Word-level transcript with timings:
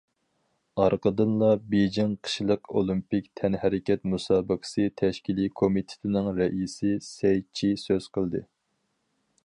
ئارقىدىنلا، 0.83 1.49
بېيجىڭ 1.73 2.15
قىشلىق 2.27 2.71
ئولىمپىك 2.79 3.27
تەنھەرىكەت 3.41 4.09
مۇسابىقىسى 4.15 4.87
تەشكىلىي 5.03 5.53
كومىتېتىنىڭ 5.63 6.31
رەئىسى 6.41 6.95
سەي 7.11 7.47
چى 7.61 7.73
سۆز 7.85 8.09
قىلدى. 8.19 8.45